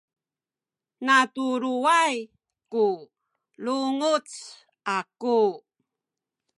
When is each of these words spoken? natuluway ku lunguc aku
natuluway 1.05 2.15
ku 2.71 2.85
lunguc 3.63 4.27
aku 4.97 5.39